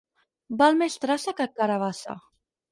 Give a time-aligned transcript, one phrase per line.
[0.61, 2.19] Val més traça que carabassa.